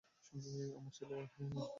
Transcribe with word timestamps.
আমার 0.77 0.91
ছেলে 0.95 1.13
আমার 1.13 1.27
থেকে 1.27 1.41
লম্বা। 1.41 1.65